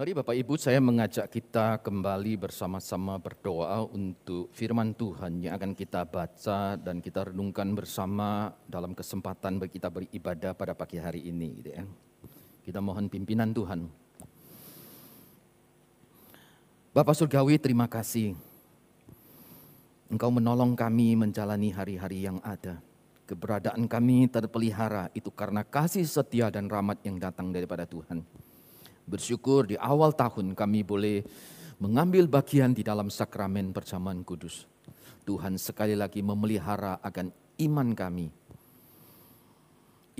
[0.00, 6.08] Mari Bapak Ibu saya mengajak kita kembali bersama-sama berdoa untuk firman Tuhan yang akan kita
[6.08, 11.52] baca dan kita renungkan bersama dalam kesempatan bagi kita beribadah pada pagi hari ini.
[11.60, 11.84] Gitu ya.
[12.64, 13.92] Kita mohon pimpinan Tuhan.
[16.96, 18.32] Bapak Surgawi terima kasih.
[20.08, 22.80] Engkau menolong kami menjalani hari-hari yang ada.
[23.28, 28.24] Keberadaan kami terpelihara itu karena kasih setia dan rahmat yang datang daripada Tuhan.
[29.06, 31.24] Bersyukur di awal tahun kami boleh
[31.80, 34.68] mengambil bagian di dalam sakramen perjamuan kudus.
[35.24, 37.32] Tuhan sekali lagi memelihara akan
[37.64, 38.28] iman kami.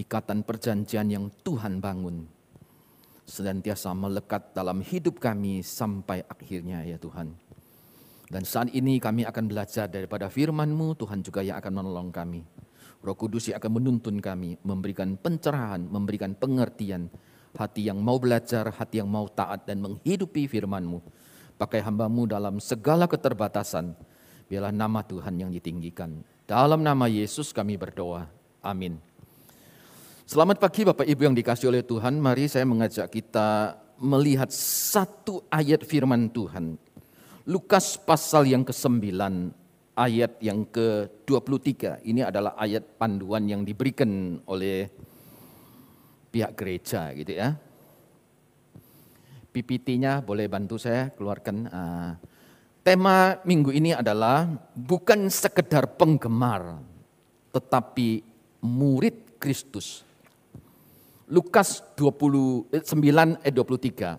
[0.01, 2.24] Ikatan perjanjian yang Tuhan bangun.
[3.28, 7.37] Senantiasa melekat dalam hidup kami sampai akhirnya ya Tuhan.
[8.30, 12.46] Dan saat ini kami akan belajar daripada firman-Mu, Tuhan juga yang akan menolong kami.
[13.02, 17.10] Roh Kudus yang akan menuntun kami, memberikan pencerahan, memberikan pengertian,
[17.56, 21.02] hati yang mau belajar, hati yang mau taat dan menghidupi firman-Mu.
[21.60, 23.93] Pakai hambamu dalam segala keterbatasan,
[24.48, 26.24] biarlah nama Tuhan yang ditinggikan.
[26.48, 28.26] Dalam nama Yesus kami berdoa.
[28.65, 28.98] Amin.
[30.24, 32.16] Selamat pagi Bapak Ibu yang dikasih oleh Tuhan.
[32.23, 36.78] Mari saya mengajak kita melihat satu ayat firman Tuhan.
[37.51, 39.10] Lukas pasal yang ke-9
[39.98, 42.06] ayat yang ke-23.
[42.06, 44.88] Ini adalah ayat panduan yang diberikan oleh
[46.30, 47.59] pihak gereja gitu ya.
[49.50, 51.56] PPT-nya boleh bantu saya keluarkan.
[51.66, 52.10] Uh,
[52.87, 56.78] tema minggu ini adalah bukan sekedar penggemar,
[57.50, 58.22] tetapi
[58.62, 60.06] murid Kristus.
[61.30, 62.74] Lukas 29
[63.42, 64.19] ayat 23.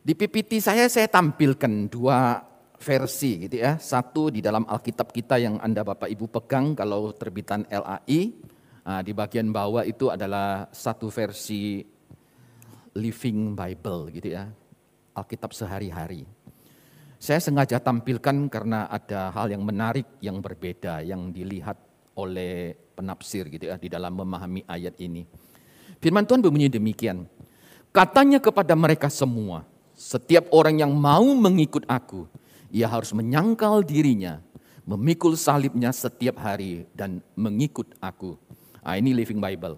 [0.00, 2.42] Di PPT saya saya tampilkan dua
[2.80, 3.76] versi gitu ya.
[3.76, 8.32] Satu di dalam Alkitab kita yang Anda Bapak Ibu pegang kalau terbitan LAI
[8.90, 11.78] Nah, di bagian bawah itu adalah satu versi
[12.98, 14.50] Living Bible gitu ya.
[15.14, 16.26] Alkitab sehari-hari.
[17.14, 21.78] Saya sengaja tampilkan karena ada hal yang menarik yang berbeda yang dilihat
[22.18, 25.22] oleh penafsir gitu ya di dalam memahami ayat ini.
[26.02, 27.30] Firman Tuhan berbunyi demikian.
[27.94, 32.26] Katanya kepada mereka semua, setiap orang yang mau mengikut aku,
[32.74, 34.42] ia harus menyangkal dirinya,
[34.82, 38.34] memikul salibnya setiap hari dan mengikut aku.
[38.80, 39.76] Nah, ini Living Bible.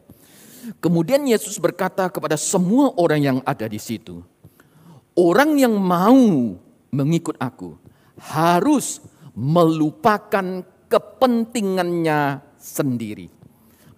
[0.79, 4.23] Kemudian Yesus berkata kepada semua orang yang ada di situ,
[5.19, 6.55] orang yang mau
[6.95, 7.75] mengikut aku
[8.19, 9.03] harus
[9.35, 13.27] melupakan kepentingannya sendiri.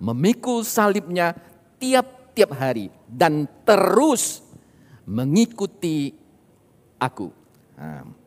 [0.00, 1.36] Memikul salibnya
[1.76, 4.40] tiap-tiap hari dan terus
[5.04, 6.16] mengikuti
[6.96, 7.28] aku.
[7.76, 8.23] Nah,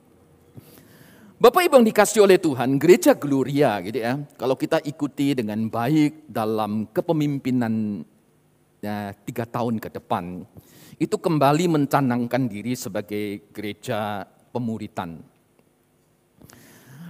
[1.37, 4.17] Bapak Ibu yang dikasih oleh Tuhan, gereja Gloria gitu ya.
[4.41, 8.01] Kalau kita ikuti dengan baik dalam kepemimpinan
[8.81, 10.41] ya, tiga tahun ke depan,
[10.97, 15.21] itu kembali mencanangkan diri sebagai gereja pemuritan.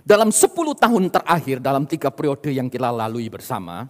[0.04, 3.88] Dalam 10 tahun terakhir, dalam tiga periode yang kita lalui bersama,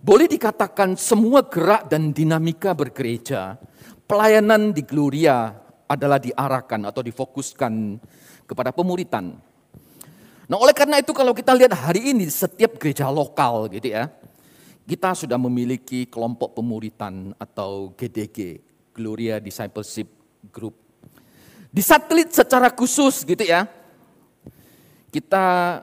[0.00, 3.60] boleh dikatakan semua gerak dan dinamika bergereja,
[4.08, 5.52] pelayanan di Gloria
[5.84, 8.00] adalah diarahkan atau difokuskan
[8.48, 9.52] kepada pemuritan
[10.44, 14.12] Nah oleh karena itu kalau kita lihat hari ini setiap gereja lokal gitu ya,
[14.84, 18.60] kita sudah memiliki kelompok pemuritan atau GDG,
[18.92, 20.08] Gloria Discipleship
[20.52, 20.76] Group.
[21.72, 23.64] Di satelit secara khusus gitu ya,
[25.08, 25.80] kita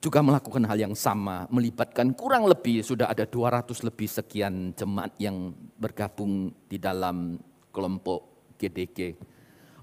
[0.00, 5.52] juga melakukan hal yang sama, melibatkan kurang lebih sudah ada 200 lebih sekian jemaat yang
[5.76, 7.36] bergabung di dalam
[7.72, 9.16] kelompok GDG.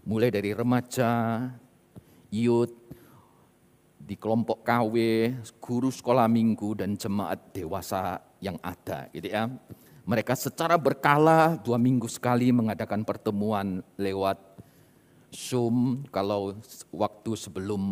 [0.06, 1.45] Mulai dari remaja,
[2.33, 2.73] youth,
[4.12, 4.96] di kelompok KW,
[5.64, 9.48] guru sekolah minggu dan jemaat dewasa yang ada gitu ya.
[10.04, 14.36] Mereka secara berkala dua minggu sekali mengadakan pertemuan lewat
[15.32, 16.04] Zoom.
[16.12, 16.60] Kalau
[16.92, 17.84] waktu sebelum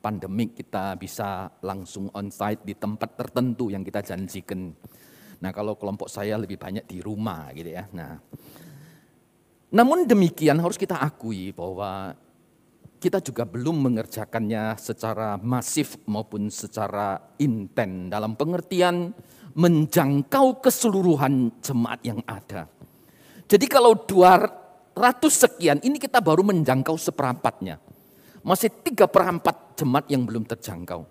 [0.00, 4.72] pandemik kita bisa langsung onsite di tempat tertentu yang kita janjikan.
[5.44, 7.84] Nah kalau kelompok saya lebih banyak di rumah gitu ya.
[7.92, 8.16] Nah,
[9.76, 12.16] namun demikian harus kita akui bahwa
[13.00, 19.16] kita juga belum mengerjakannya secara masif maupun secara inten dalam pengertian
[19.56, 22.68] menjangkau keseluruhan jemaat yang ada.
[23.48, 25.00] Jadi kalau 200
[25.32, 27.80] sekian ini kita baru menjangkau seperempatnya.
[28.44, 31.02] Masih tiga perempat jemaat yang belum terjangkau.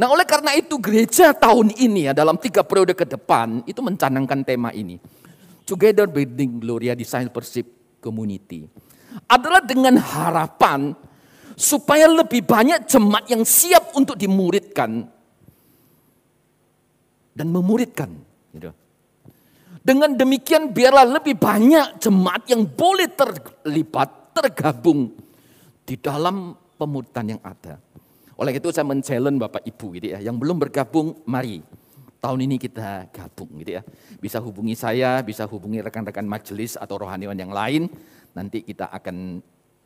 [0.00, 4.40] Nah oleh karena itu gereja tahun ini ya dalam tiga periode ke depan itu mencanangkan
[4.40, 4.96] tema ini.
[5.68, 7.68] Together Building Gloria Discipleship
[8.00, 8.68] Community
[9.30, 10.94] adalah dengan harapan
[11.54, 15.06] supaya lebih banyak jemaat yang siap untuk dimuridkan
[17.34, 18.10] dan memuridkan.
[18.54, 18.70] Gitu.
[19.84, 25.12] Dengan demikian biarlah lebih banyak jemaat yang boleh terlibat, tergabung
[25.84, 27.78] di dalam pemuritan yang ada.
[28.34, 31.62] Oleh itu saya men-challenge Bapak Ibu gitu ya, yang belum bergabung mari
[32.24, 33.82] tahun ini kita gabung gitu ya.
[34.16, 37.92] Bisa hubungi saya, bisa hubungi rekan-rekan majelis atau rohaniwan yang lain.
[38.34, 39.40] Nanti kita akan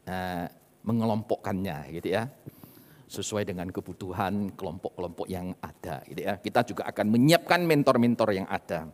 [0.09, 0.47] uh,
[0.85, 2.27] mengelompokkannya gitu ya.
[3.09, 6.37] Sesuai dengan kebutuhan kelompok-kelompok yang ada gitu ya.
[6.37, 8.89] Kita juga akan menyiapkan mentor-mentor yang ada.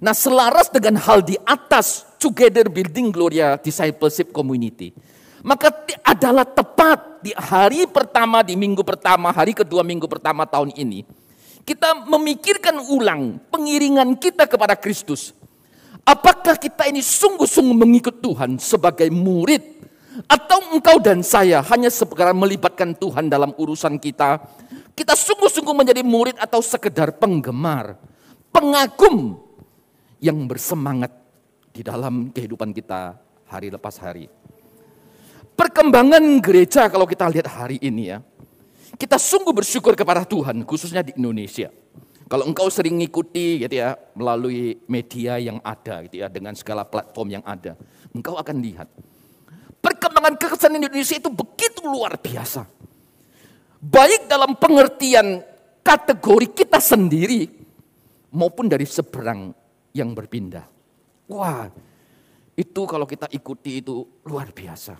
[0.00, 4.96] Nah selaras dengan hal di atas Together Building Gloria Discipleship Community.
[5.44, 5.68] Maka
[6.00, 11.04] adalah tepat di hari pertama, di minggu pertama, hari kedua minggu pertama tahun ini.
[11.68, 15.36] Kita memikirkan ulang pengiringan kita kepada Kristus.
[16.04, 19.74] Apakah kita ini sungguh-sungguh mengikut Tuhan sebagai murid
[20.28, 24.38] atau engkau dan saya hanya sekedar melibatkan Tuhan dalam urusan kita.
[24.94, 27.98] Kita sungguh-sungguh menjadi murid atau sekedar penggemar,
[28.54, 29.42] pengagum
[30.22, 31.10] yang bersemangat
[31.74, 33.18] di dalam kehidupan kita
[33.50, 34.30] hari lepas hari.
[35.58, 38.22] Perkembangan gereja kalau kita lihat hari ini ya,
[38.94, 41.74] kita sungguh bersyukur kepada Tuhan khususnya di Indonesia.
[42.24, 47.40] Kalau engkau sering mengikuti gitu ya melalui media yang ada gitu ya dengan segala platform
[47.40, 47.76] yang ada,
[48.16, 48.88] engkau akan lihat
[49.84, 52.64] perkembangan kekristenan Indonesia itu begitu luar biasa.
[53.84, 55.44] Baik dalam pengertian
[55.84, 57.44] kategori kita sendiri
[58.32, 59.52] maupun dari seberang
[59.92, 60.64] yang berpindah.
[61.28, 61.68] Wah,
[62.56, 64.96] itu kalau kita ikuti itu luar biasa.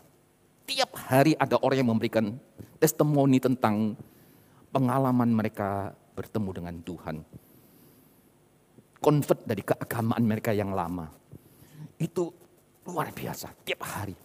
[0.69, 2.37] Tiap hari ada orang yang memberikan
[2.77, 3.97] testimoni tentang
[4.69, 7.17] pengalaman mereka bertemu dengan Tuhan.
[9.03, 11.11] Convert dari keagamaan mereka yang lama.
[12.01, 12.33] Itu
[12.89, 14.17] luar biasa, tiap hari.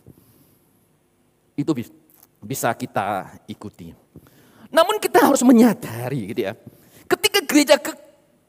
[1.60, 1.76] Itu
[2.40, 3.92] bisa kita ikuti.
[4.72, 6.54] Namun kita harus menyadari gitu ya.
[7.10, 7.76] Ketika gereja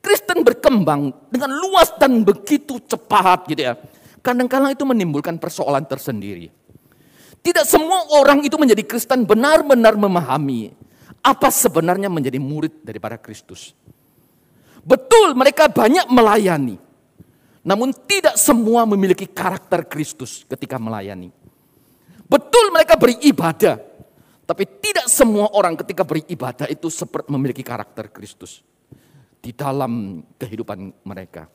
[0.00, 3.76] Kristen berkembang dengan luas dan begitu cepat gitu ya.
[4.20, 6.52] Kadang-kadang itu menimbulkan persoalan tersendiri.
[7.40, 10.76] Tidak semua orang itu menjadi Kristen benar-benar memahami
[11.20, 13.76] apa sebenarnya menjadi murid daripada Kristus.
[14.80, 16.80] Betul mereka banyak melayani.
[17.60, 21.28] Namun tidak semua memiliki karakter Kristus ketika melayani.
[22.24, 23.76] Betul mereka beribadah.
[24.48, 28.64] Tapi tidak semua orang ketika beribadah itu seperti memiliki karakter Kristus
[29.38, 31.46] di dalam kehidupan mereka.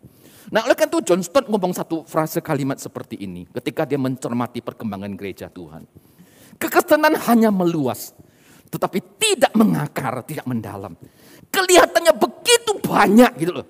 [0.54, 4.62] Nah oleh karena itu John Stott ngomong satu frase kalimat seperti ini ketika dia mencermati
[4.62, 5.84] perkembangan gereja Tuhan.
[6.56, 8.16] Kekristenan hanya meluas,
[8.75, 10.92] tetapi tidak mengakar, tidak mendalam.
[11.48, 13.68] Kelihatannya begitu banyak gitu loh.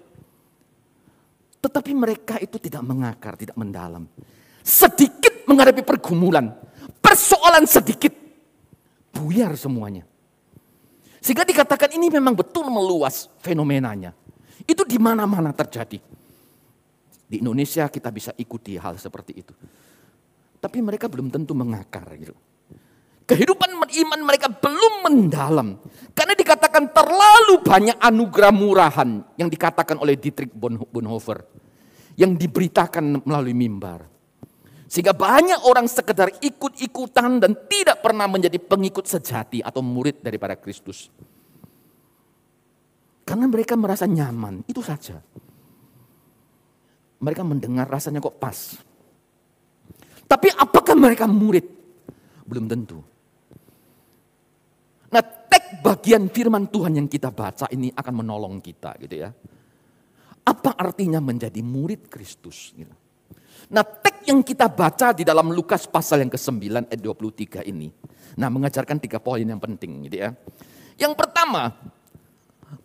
[1.61, 4.09] Tetapi mereka itu tidak mengakar, tidak mendalam.
[4.65, 6.49] Sedikit menghadapi pergumulan,
[6.97, 8.13] persoalan sedikit,
[9.13, 10.05] buyar semuanya.
[11.21, 14.13] Sehingga dikatakan ini memang betul meluas fenomenanya.
[14.65, 16.01] Itu di mana-mana terjadi.
[17.25, 19.53] Di Indonesia kita bisa ikuti hal seperti itu.
[20.61, 22.33] Tapi mereka belum tentu mengakar gitu.
[23.25, 25.79] Kehidupan iman mereka belum mendalam.
[26.15, 30.51] Karena dikatakan terlalu banyak anugerah murahan yang dikatakan oleh Dietrich
[30.91, 31.43] Bonhoeffer.
[32.15, 34.07] Yang diberitakan melalui mimbar.
[34.87, 41.11] Sehingga banyak orang sekedar ikut-ikutan dan tidak pernah menjadi pengikut sejati atau murid daripada Kristus.
[43.25, 45.17] Karena mereka merasa nyaman, itu saja.
[47.19, 48.77] Mereka mendengar rasanya kok pas.
[50.29, 51.65] Tapi apakah mereka murid?
[52.45, 53.01] Belum tentu.
[55.85, 59.29] Bagian firman Tuhan yang kita baca ini akan menolong kita gitu ya.
[60.45, 62.73] Apa artinya menjadi murid Kristus?
[62.73, 62.89] Gitu.
[63.69, 67.93] Nah teks yang kita baca di dalam Lukas pasal yang ke-9 ayat 23 ini.
[68.41, 70.33] Nah mengajarkan tiga poin yang penting gitu ya.
[70.97, 71.69] Yang pertama,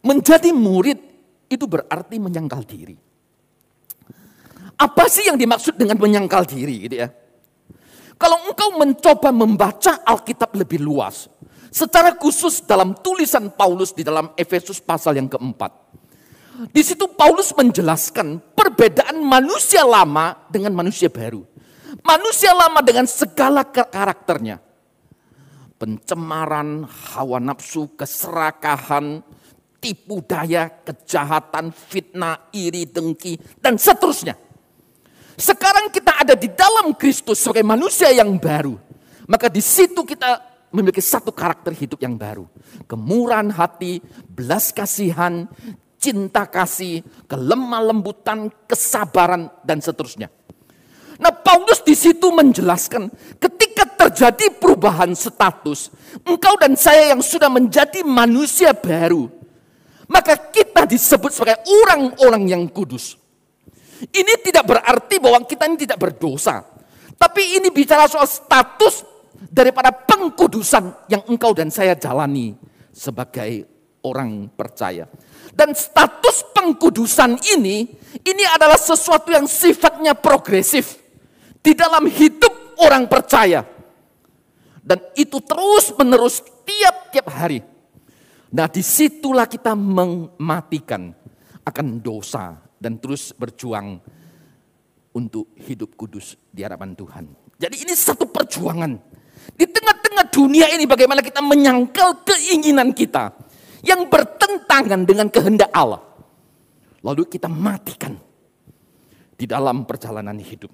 [0.05, 1.01] menjadi murid
[1.49, 3.01] itu berarti menyangkal diri.
[4.77, 7.09] Apa sih yang dimaksud dengan menyangkal diri gitu ya?
[8.21, 11.33] Kalau engkau mencoba membaca Alkitab lebih luas,
[11.71, 15.71] secara khusus dalam tulisan Paulus di dalam Efesus pasal yang keempat,
[16.69, 21.41] di situ Paulus menjelaskan perbedaan manusia lama dengan manusia baru.
[22.05, 24.61] Manusia lama dengan segala karakternya.
[25.81, 29.25] Pencemaran, hawa nafsu, keserakahan,
[29.81, 34.37] tipu daya, kejahatan, fitnah, iri, dengki, dan seterusnya.
[35.41, 38.77] Sekarang kita ada di dalam Kristus sebagai manusia yang baru.
[39.25, 42.47] Maka di situ kita memiliki satu karakter hidup yang baru.
[42.87, 45.47] Kemurahan hati, belas kasihan,
[46.01, 50.33] cinta kasih, kelemah lembutan, kesabaran, dan seterusnya.
[51.21, 55.93] Nah Paulus di situ menjelaskan ketika terjadi perubahan status,
[56.25, 59.29] engkau dan saya yang sudah menjadi manusia baru,
[60.09, 63.21] maka kita disebut sebagai orang-orang yang kudus.
[64.01, 66.65] Ini tidak berarti bahwa kita ini tidak berdosa.
[67.21, 69.05] Tapi ini bicara soal status
[69.49, 72.57] daripada pengkudusan yang engkau dan saya jalani
[72.91, 73.67] sebagai
[74.05, 75.09] orang percaya.
[75.51, 77.91] Dan status pengkudusan ini,
[78.23, 81.01] ini adalah sesuatu yang sifatnya progresif
[81.61, 83.65] di dalam hidup orang percaya.
[84.81, 87.61] Dan itu terus menerus tiap-tiap hari.
[88.51, 91.15] Nah di situlah kita mematikan
[91.63, 94.01] akan dosa dan terus berjuang
[95.15, 97.25] untuk hidup kudus di hadapan Tuhan.
[97.61, 99.10] Jadi ini satu perjuangan.
[99.57, 103.33] Di tengah-tengah dunia ini bagaimana kita menyangkal keinginan kita
[103.85, 106.01] yang bertentangan dengan kehendak Allah.
[107.01, 108.17] Lalu kita matikan
[109.37, 110.73] di dalam perjalanan hidup.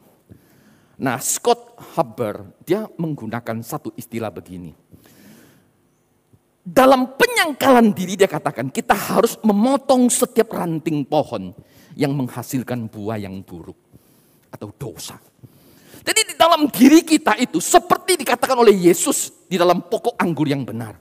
[0.97, 4.75] Nah, Scott Haber dia menggunakan satu istilah begini.
[6.67, 11.55] Dalam penyangkalan diri dia katakan kita harus memotong setiap ranting pohon
[11.95, 13.79] yang menghasilkan buah yang buruk
[14.51, 15.15] atau dosa.
[16.57, 20.97] Dalam diri kita itu seperti dikatakan oleh Yesus di dalam pokok anggur yang benar.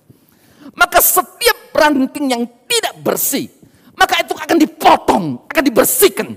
[0.76, 3.48] Maka setiap ranting yang tidak bersih,
[3.96, 6.36] maka itu akan dipotong, akan dibersihkan.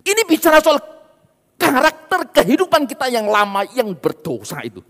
[0.00, 0.80] Ini bicara soal
[1.60, 4.80] karakter kehidupan kita yang lama yang berdosa itu.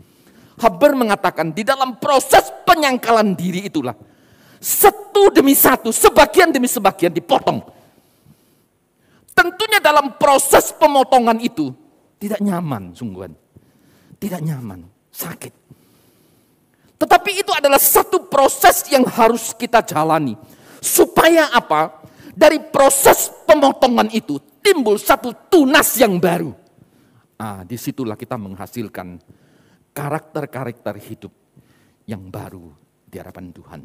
[0.62, 3.98] Haber mengatakan di dalam proses penyangkalan diri itulah
[4.62, 7.66] satu demi satu, sebagian demi sebagian dipotong.
[9.34, 11.74] Tentunya dalam proses pemotongan itu
[12.22, 13.48] tidak nyaman sungguhan.
[14.18, 14.82] Tidak nyaman,
[15.14, 15.54] sakit.
[16.98, 20.34] Tetapi itu adalah satu proses yang harus kita jalani.
[20.82, 22.02] Supaya apa?
[22.34, 26.50] Dari proses pemotongan itu timbul satu tunas yang baru.
[27.38, 29.22] Ah, di situlah kita menghasilkan
[29.94, 31.32] karakter-karakter hidup
[32.10, 32.75] yang baru
[33.06, 33.80] di hadapan Tuhan.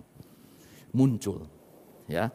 [0.93, 1.45] Muncul,
[2.09, 2.29] ya.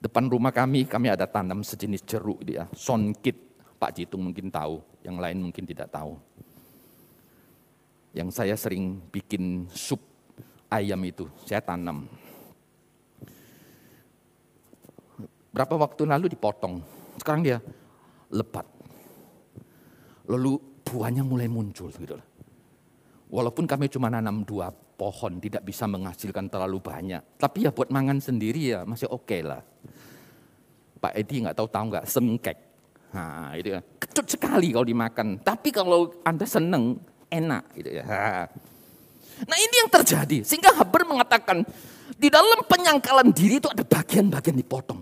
[0.00, 3.52] Depan rumah kami, kami ada tanam sejenis jeruk dia, sonkit.
[3.76, 6.18] Pak Jitung mungkin tahu, yang lain mungkin tidak tahu.
[8.12, 10.00] Yang saya sering bikin sup
[10.70, 12.06] ayam itu, saya tanam.
[15.52, 16.80] Berapa waktu lalu dipotong,
[17.20, 17.58] sekarang dia
[18.32, 18.64] lebat.
[20.28, 20.56] Lalu
[20.86, 22.16] buahnya mulai muncul gitu
[23.32, 27.24] Walaupun kami cuma nanam dua pohon, tidak bisa menghasilkan terlalu banyak.
[27.40, 29.64] Tapi ya buat mangan sendiri ya masih oke okay lah.
[31.00, 32.58] Pak Edi nggak tahu tahu nggak semkek.
[33.12, 33.80] Nah, itu ya.
[33.80, 35.40] Kecut sekali kalau dimakan.
[35.40, 38.04] Tapi kalau Anda seneng, enak gitu ya.
[39.42, 40.44] Nah ini yang terjadi.
[40.44, 41.64] Sehingga Haber mengatakan,
[42.16, 45.00] di dalam penyangkalan diri itu ada bagian-bagian dipotong.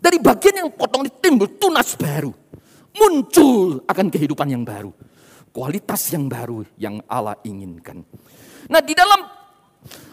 [0.00, 2.32] Dari bagian yang potong timbul tunas baru.
[2.90, 4.90] Muncul akan kehidupan yang baru
[5.50, 8.02] kualitas yang baru yang Allah inginkan.
[8.70, 9.26] Nah, di dalam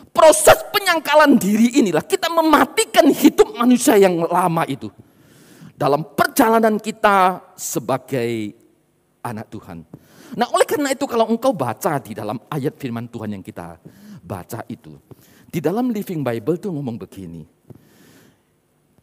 [0.10, 4.90] proses penyangkalan diri inilah kita mematikan hidup manusia yang lama itu.
[5.78, 8.50] Dalam perjalanan kita sebagai
[9.22, 9.86] anak Tuhan.
[10.34, 13.78] Nah, oleh karena itu kalau engkau baca di dalam ayat firman Tuhan yang kita
[14.26, 14.98] baca itu.
[15.48, 17.46] Di dalam Living Bible itu ngomong begini.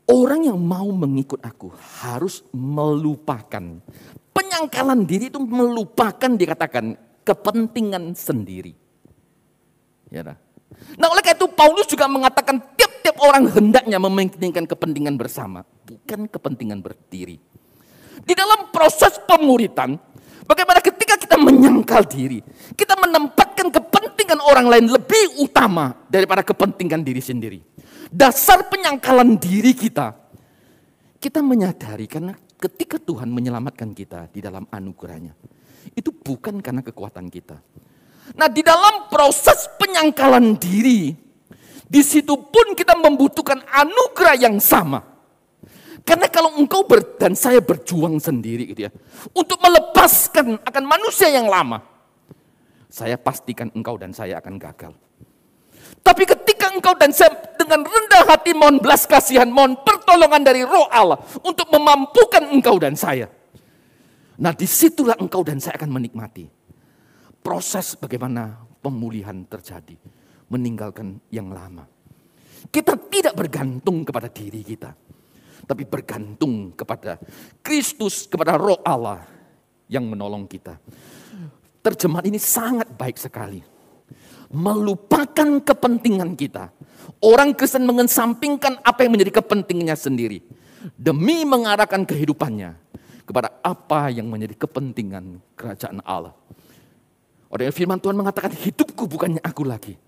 [0.04, 1.72] Orang yang mau mengikut aku
[2.04, 3.80] harus melupakan
[4.36, 8.76] penyangkalan diri itu melupakan dikatakan kepentingan sendiri.
[10.12, 10.36] Ya,
[11.00, 15.64] nah oleh karena itu Paulus juga mengatakan tiap-tiap orang hendaknya mementingkan kepentingan bersama,
[16.04, 17.40] bukan kepentingan berdiri.
[18.20, 19.96] Di dalam proses pemuritan,
[20.44, 22.44] bagaimana ketika kita menyangkal diri,
[22.76, 27.60] kita menempatkan kepentingan orang lain lebih utama daripada kepentingan diri sendiri.
[28.12, 30.12] Dasar penyangkalan diri kita,
[31.16, 35.32] kita menyadari karena ketika Tuhan menyelamatkan kita di dalam anugerahnya,
[35.96, 37.56] itu bukan karena kekuatan kita.
[38.36, 41.16] Nah di dalam proses penyangkalan diri,
[41.88, 45.13] di situ pun kita membutuhkan anugerah yang sama.
[46.04, 48.92] Karena kalau engkau ber, dan saya berjuang sendiri gitu ya,
[49.32, 51.80] untuk melepaskan akan manusia yang lama,
[52.92, 54.92] saya pastikan engkau dan saya akan gagal.
[56.04, 60.84] Tapi ketika engkau dan saya dengan rendah hati mohon belas kasihan, mohon pertolongan dari roh
[60.92, 63.24] Allah untuk memampukan engkau dan saya.
[64.36, 66.44] Nah di situlah engkau dan saya akan menikmati
[67.40, 69.96] proses bagaimana pemulihan terjadi.
[70.44, 71.88] Meninggalkan yang lama.
[72.68, 74.92] Kita tidak bergantung kepada diri kita.
[75.64, 77.16] Tapi bergantung kepada
[77.64, 79.24] Kristus, kepada roh Allah
[79.88, 80.76] yang menolong kita.
[81.84, 83.74] Terjemahan ini sangat baik sekali
[84.54, 86.70] melupakan kepentingan kita.
[87.18, 90.38] Orang Kristen mengesampingkan apa yang menjadi kepentingannya sendiri.
[90.94, 92.78] Demi mengarahkan kehidupannya
[93.26, 96.36] kepada apa yang menjadi kepentingan kerajaan Allah.
[97.50, 99.98] Oleh firman Tuhan mengatakan hidupku bukannya aku lagi.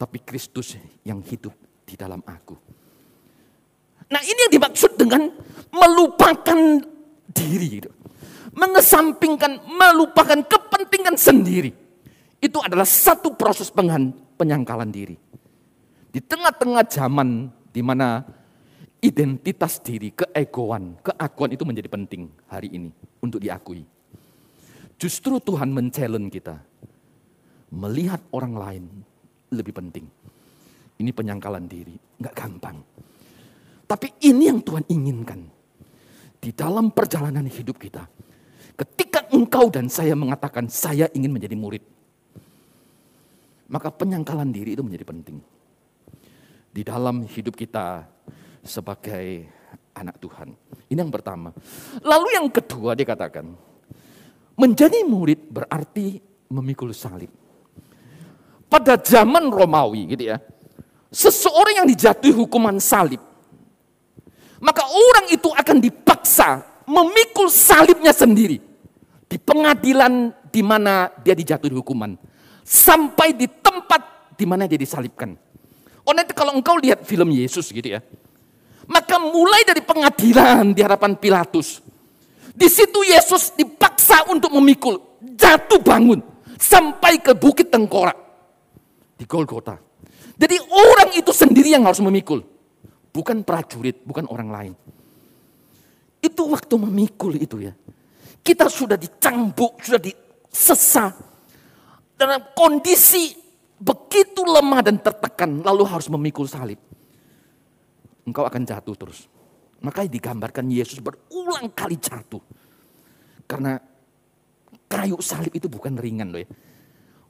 [0.00, 1.52] Tapi Kristus yang hidup
[1.84, 2.56] di dalam aku.
[4.10, 5.30] Nah ini yang dimaksud dengan
[5.70, 6.58] melupakan
[7.30, 7.68] diri.
[7.78, 7.90] Gitu.
[8.50, 11.70] Mengesampingkan, melupakan kepentingan sendiri.
[12.42, 13.70] Itu adalah satu proses
[14.36, 15.14] penyangkalan diri.
[16.10, 18.26] Di tengah-tengah zaman di mana
[18.98, 22.90] identitas diri, keegoan, keakuan itu menjadi penting hari ini
[23.22, 23.86] untuk diakui.
[25.00, 25.88] Justru Tuhan men
[26.28, 26.58] kita.
[27.70, 28.84] Melihat orang lain
[29.54, 30.02] lebih penting.
[30.98, 32.82] Ini penyangkalan diri, nggak gampang.
[33.90, 35.50] Tapi ini yang Tuhan inginkan.
[36.38, 38.06] Di dalam perjalanan hidup kita.
[38.78, 41.82] Ketika engkau dan saya mengatakan saya ingin menjadi murid.
[43.66, 45.42] Maka penyangkalan diri itu menjadi penting.
[46.70, 48.06] Di dalam hidup kita
[48.62, 49.50] sebagai
[49.98, 50.54] anak Tuhan.
[50.86, 51.50] Ini yang pertama.
[51.98, 53.50] Lalu yang kedua dia katakan.
[54.54, 57.34] Menjadi murid berarti memikul salib.
[58.70, 60.38] Pada zaman Romawi gitu ya
[61.10, 63.18] seseorang yang dijatuhi hukuman salib,
[64.60, 68.60] maka orang itu akan dipaksa memikul salibnya sendiri.
[69.30, 72.18] Di pengadilan di mana dia dijatuhi hukuman.
[72.66, 75.34] Sampai di tempat di mana dia disalibkan.
[76.04, 78.00] Oh nanti kalau engkau lihat film Yesus gitu ya,
[78.90, 81.78] maka mulai dari pengadilan di hadapan Pilatus,
[82.50, 84.98] di situ Yesus dipaksa untuk memikul,
[85.38, 86.20] jatuh bangun.
[86.60, 88.18] Sampai ke Bukit Tengkorak.
[89.16, 89.80] Di Golgota.
[90.36, 92.44] Jadi orang itu sendiri yang harus memikul.
[93.10, 94.72] Bukan prajurit, bukan orang lain.
[96.22, 97.74] Itu waktu memikul itu ya.
[98.40, 101.14] Kita sudah dicambuk, sudah disesat.
[102.14, 103.34] Dalam kondisi
[103.80, 106.78] begitu lemah dan tertekan, lalu harus memikul salib.
[108.24, 109.26] Engkau akan jatuh terus.
[109.80, 112.44] Makanya digambarkan Yesus berulang kali jatuh.
[113.48, 113.80] Karena
[114.86, 116.50] kayu salib itu bukan ringan loh ya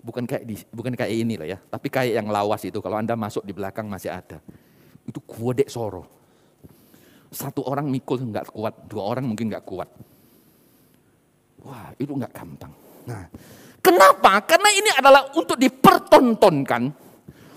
[0.00, 3.14] bukan kayak di, bukan kayak ini lah ya, tapi kayak yang lawas itu kalau Anda
[3.14, 4.40] masuk di belakang masih ada.
[5.06, 6.04] Itu kuodek soro.
[7.30, 9.88] Satu orang mikul nggak kuat, dua orang mungkin nggak kuat.
[11.62, 12.72] Wah, itu nggak gampang.
[13.06, 13.24] Nah,
[13.78, 14.42] kenapa?
[14.48, 16.82] Karena ini adalah untuk dipertontonkan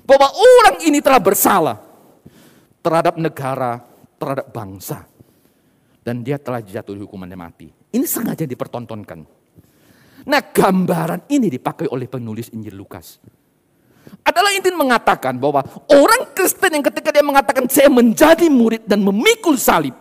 [0.04, 1.78] bahwa orang ini telah bersalah
[2.84, 3.80] terhadap negara,
[4.20, 5.08] terhadap bangsa.
[6.04, 7.72] Dan dia telah dijatuhi hukumannya mati.
[7.72, 9.24] Ini sengaja dipertontonkan.
[10.24, 13.24] Nah gambaran ini dipakai oleh penulis Injil Lukas.
[14.22, 19.58] Adalah ingin mengatakan bahwa orang Kristen yang ketika dia mengatakan saya menjadi murid dan memikul
[19.58, 19.98] salib.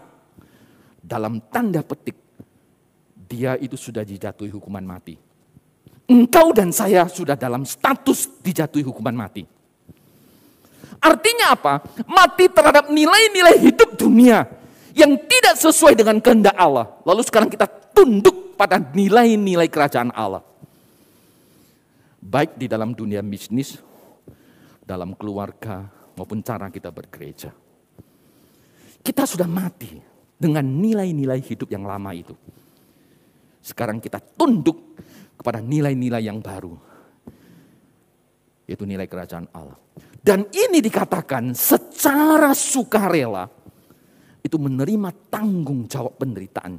[1.01, 2.17] Dalam tanda petik
[3.33, 5.17] dia itu sudah dijatuhi hukuman mati.
[6.05, 9.49] Engkau dan saya sudah dalam status dijatuhi hukuman mati.
[11.03, 11.81] Artinya apa?
[12.05, 14.45] Mati terhadap nilai-nilai hidup dunia
[14.93, 16.93] yang tidak sesuai dengan kehendak Allah.
[17.03, 17.65] Lalu sekarang kita
[17.97, 20.45] tunduk pada nilai-nilai kerajaan Allah.
[22.23, 23.83] Baik di dalam dunia bisnis,
[24.93, 27.49] dalam keluarga, maupun cara kita bergereja.
[29.01, 29.97] Kita sudah mati
[30.37, 32.37] dengan nilai-nilai hidup yang lama itu.
[33.65, 35.01] Sekarang kita tunduk
[35.41, 36.77] kepada nilai-nilai yang baru.
[38.69, 39.81] Yaitu nilai kerajaan Allah.
[40.23, 43.51] Dan ini dikatakan secara sukarela
[44.43, 46.79] itu menerima tanggung jawab penderitaan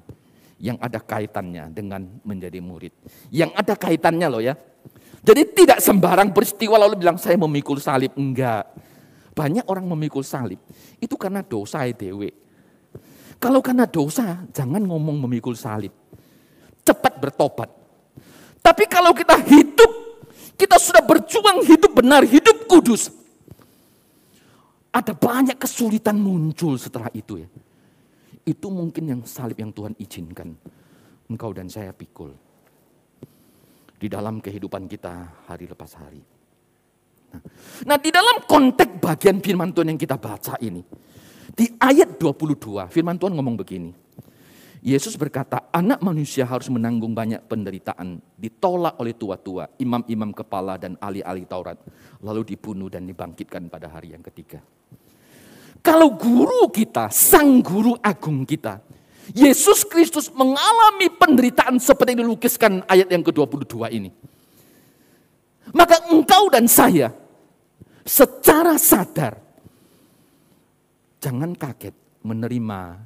[0.63, 2.95] yang ada kaitannya dengan menjadi murid.
[3.35, 4.55] Yang ada kaitannya loh ya.
[5.23, 8.11] Jadi tidak sembarang peristiwa lalu bilang saya memikul salib.
[8.19, 8.67] Enggak.
[9.31, 10.59] Banyak orang memikul salib.
[10.99, 12.29] Itu karena dosa dewe.
[13.39, 15.91] Kalau karena dosa, jangan ngomong memikul salib.
[16.83, 17.71] Cepat bertobat.
[18.59, 19.91] Tapi kalau kita hidup,
[20.59, 23.11] kita sudah berjuang hidup benar, hidup kudus.
[24.93, 27.49] Ada banyak kesulitan muncul setelah itu ya.
[28.43, 30.55] Itu mungkin yang salib yang Tuhan izinkan.
[31.31, 32.35] Engkau dan saya pikul.
[34.03, 36.19] Di dalam kehidupan kita hari lepas hari.
[37.31, 37.39] Nah,
[37.87, 40.83] nah di dalam konteks bagian firman Tuhan yang kita baca ini.
[41.55, 43.95] Di ayat 22 firman Tuhan ngomong begini.
[44.83, 51.47] Yesus berkata, anak manusia harus menanggung banyak penderitaan, ditolak oleh tua-tua, imam-imam kepala dan ahli-ahli
[51.47, 51.79] Taurat,
[52.19, 54.59] lalu dibunuh dan dibangkitkan pada hari yang ketiga.
[55.79, 58.83] Kalau guru kita, sang guru agung kita,
[59.31, 64.11] Yesus Kristus mengalami penderitaan seperti yang dilukiskan ayat yang ke-22 ini.
[65.71, 67.15] Maka engkau dan saya
[68.03, 69.39] secara sadar
[71.23, 72.99] jangan kaget menerima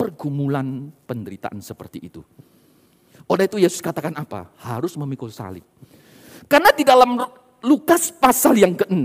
[0.00, 2.24] pergumulan penderitaan seperti itu.
[3.28, 4.48] Oleh itu Yesus katakan apa?
[4.64, 5.66] Harus memikul salib.
[6.48, 7.20] Karena di dalam
[7.60, 9.04] Lukas pasal yang ke-6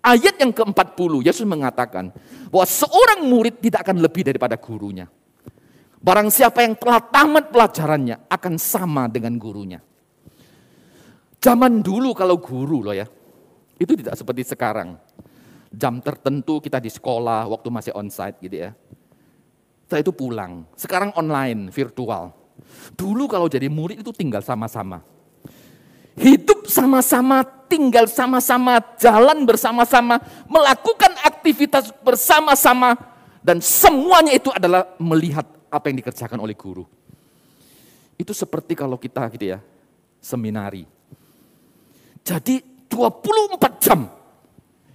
[0.00, 2.08] Ayat yang ke-40, Yesus mengatakan
[2.48, 5.04] bahwa seorang murid tidak akan lebih daripada gurunya.
[6.00, 9.84] Barang siapa yang telah tamat pelajarannya akan sama dengan gurunya.
[11.40, 13.04] Zaman dulu kalau guru loh ya,
[13.76, 14.96] itu tidak seperti sekarang.
[15.68, 18.72] Jam tertentu kita di sekolah waktu masih onsite gitu ya.
[19.84, 20.52] Setelah itu pulang.
[20.72, 22.32] Sekarang online, virtual.
[22.96, 25.04] Dulu kalau jadi murid itu tinggal sama-sama.
[26.16, 30.16] Hidup sama-sama, tinggal sama-sama, jalan bersama-sama,
[30.48, 32.96] melakukan aktivitas bersama-sama.
[33.40, 36.84] Dan semuanya itu adalah melihat apa yang dikerjakan oleh guru.
[38.18, 39.58] Itu seperti kalau kita gitu ya,
[40.20, 40.84] seminari.
[42.20, 44.04] Jadi 24 jam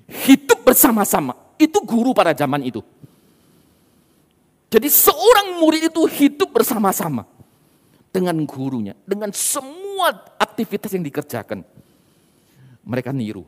[0.05, 1.33] hidup bersama-sama.
[1.57, 2.83] Itu guru pada zaman itu.
[4.69, 7.23] Jadi seorang murid itu hidup bersama-sama
[8.11, 11.63] dengan gurunya, dengan semua aktivitas yang dikerjakan.
[12.83, 13.47] Mereka niru.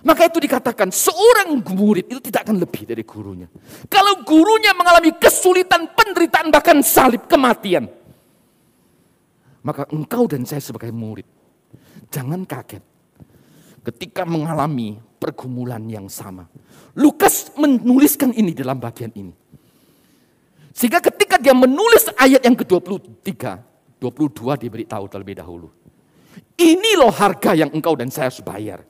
[0.00, 3.48] Maka itu dikatakan seorang murid itu tidak akan lebih dari gurunya.
[3.84, 7.84] Kalau gurunya mengalami kesulitan, penderitaan, bahkan salib, kematian.
[9.60, 11.28] Maka engkau dan saya sebagai murid,
[12.08, 12.80] jangan kaget
[13.84, 16.48] ketika mengalami pergumulan yang sama.
[16.96, 19.36] Lukas menuliskan ini dalam bagian ini.
[20.72, 23.28] Sehingga ketika dia menulis ayat yang ke-23,
[24.00, 25.68] 22 diberitahu terlebih dahulu.
[26.56, 28.80] Ini loh harga yang engkau dan saya harus bayar.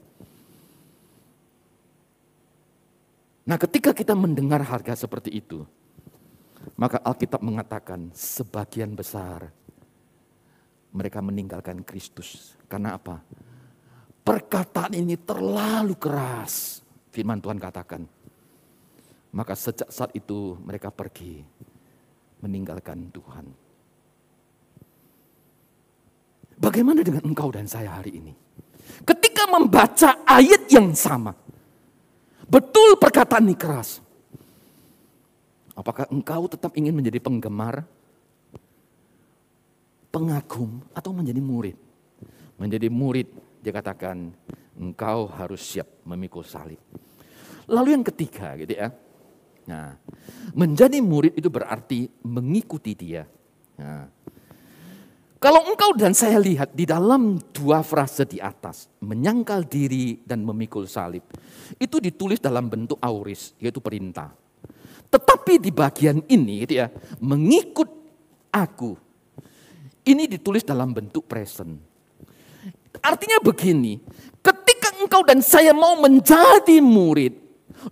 [3.49, 5.65] Nah ketika kita mendengar harga seperti itu,
[6.77, 9.49] maka Alkitab mengatakan sebagian besar
[10.93, 12.59] mereka meninggalkan Kristus.
[12.67, 13.23] Karena apa?
[14.21, 18.03] Perkataan ini terlalu keras firman Tuhan katakan.
[19.31, 21.41] Maka sejak saat itu mereka pergi
[22.43, 23.47] meninggalkan Tuhan.
[26.61, 28.33] Bagaimana dengan engkau dan saya hari ini?
[29.07, 31.33] Ketika membaca ayat yang sama,
[32.51, 34.03] betul perkataan ini keras.
[35.79, 37.87] Apakah engkau tetap ingin menjadi penggemar,
[40.13, 41.79] pengagum, atau menjadi murid?
[42.61, 43.31] Menjadi murid,
[43.65, 44.35] dia katakan,
[44.77, 46.77] engkau harus siap memikul salib.
[47.71, 48.93] Lalu yang ketiga gitu ya.
[49.71, 49.95] Nah,
[50.53, 53.25] menjadi murid itu berarti mengikuti dia.
[53.79, 54.11] Nah,
[55.41, 60.85] kalau engkau dan saya lihat di dalam dua frase di atas, menyangkal diri dan memikul
[60.85, 61.25] salib,
[61.81, 64.37] itu ditulis dalam bentuk auris, yaitu perintah.
[65.09, 66.93] Tetapi di bagian ini gitu ya,
[67.25, 67.89] mengikut
[68.53, 68.93] aku,
[70.05, 71.73] ini ditulis dalam bentuk present.
[73.01, 73.97] Artinya begini,
[74.45, 77.33] ketika engkau dan saya mau menjadi murid,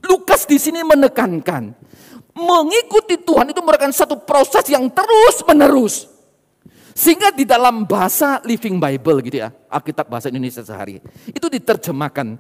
[0.05, 1.73] Lukas di sini menekankan,
[2.37, 6.17] mengikuti Tuhan itu merupakan satu proses yang terus menerus.
[6.99, 10.99] Sehingga di dalam bahasa Living Bible gitu ya, Alkitab bahasa Indonesia sehari,
[11.31, 12.35] itu diterjemahkan,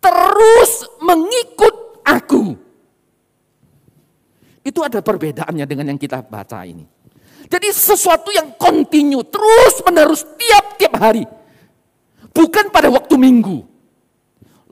[0.00, 2.56] terus mengikut aku.
[4.64, 6.88] Itu ada perbedaannya dengan yang kita baca ini.
[7.44, 11.28] Jadi sesuatu yang kontinu, terus menerus, tiap-tiap hari.
[12.32, 13.68] Bukan pada waktu minggu.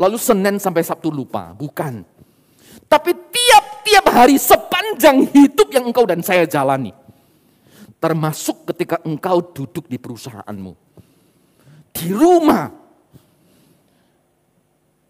[0.00, 2.00] Lalu Senin sampai Sabtu lupa, bukan.
[2.88, 6.96] Tapi tiap-tiap hari sepanjang hidup yang engkau dan saya jalani.
[7.98, 10.72] Termasuk ketika engkau duduk di perusahaanmu.
[11.90, 12.70] Di rumah.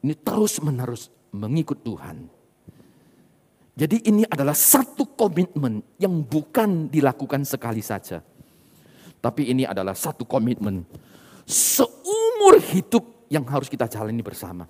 [0.01, 2.39] Ini terus menerus mengikut Tuhan.
[3.79, 8.19] Jadi ini adalah satu komitmen yang bukan dilakukan sekali saja.
[9.19, 10.83] Tapi ini adalah satu komitmen
[11.47, 14.67] seumur hidup yang harus kita jalani bersama.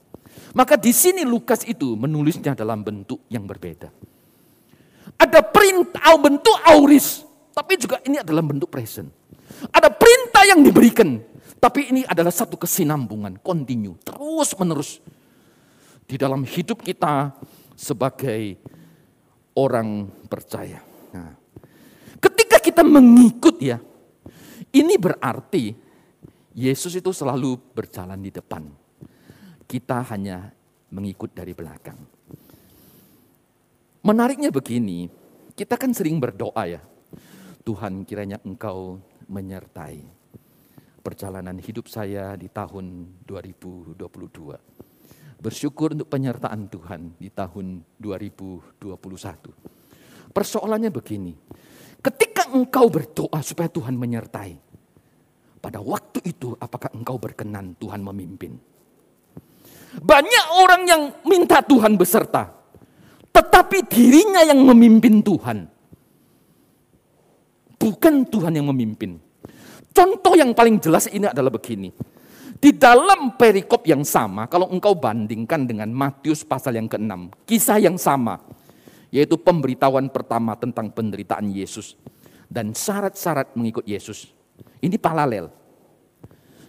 [0.53, 3.91] Maka di sini Lukas itu menulisnya dalam bentuk yang berbeda.
[5.19, 7.27] Ada perintah bentuk auris,
[7.59, 9.11] tapi juga ini adalah bentuk present.
[9.75, 11.19] Ada perintah yang diberikan,
[11.59, 15.03] tapi ini adalah satu kesinambungan, kontinu, terus menerus.
[16.07, 17.35] Di dalam hidup kita
[17.75, 18.63] sebagai
[19.59, 20.79] orang percaya.
[21.11, 21.35] Nah,
[22.23, 23.83] ketika kita mengikut ya,
[24.71, 25.75] ini berarti
[26.55, 28.71] Yesus itu selalu berjalan di depan.
[29.67, 30.55] Kita hanya
[30.95, 31.99] mengikut dari belakang.
[34.07, 35.11] Menariknya begini,
[35.59, 36.81] kita kan sering berdoa ya.
[37.69, 38.97] Tuhan kiranya engkau
[39.29, 40.01] menyertai
[41.05, 43.93] perjalanan hidup saya di tahun 2022.
[45.37, 50.33] Bersyukur untuk penyertaan Tuhan di tahun 2021.
[50.33, 51.37] Persoalannya begini,
[52.01, 54.57] ketika engkau berdoa supaya Tuhan menyertai,
[55.61, 58.57] pada waktu itu apakah engkau berkenan Tuhan memimpin?
[60.01, 62.49] Banyak orang yang minta Tuhan beserta.
[63.29, 65.77] Tetapi dirinya yang memimpin Tuhan.
[67.89, 69.17] Bukan Tuhan yang memimpin.
[69.97, 71.89] Contoh yang paling jelas ini adalah begini.
[72.61, 77.97] Di dalam perikop yang sama, kalau engkau bandingkan dengan Matius pasal yang ke-6, kisah yang
[77.97, 78.45] sama,
[79.09, 81.97] yaitu pemberitahuan pertama tentang penderitaan Yesus
[82.53, 84.29] dan syarat-syarat mengikut Yesus.
[84.85, 85.49] Ini paralel.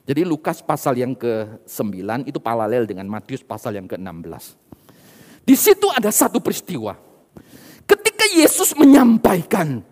[0.08, 4.56] Jadi Lukas pasal yang ke-9 itu paralel dengan Matius pasal yang ke-16.
[5.44, 6.96] Di situ ada satu peristiwa.
[7.84, 9.89] Ketika Yesus menyampaikan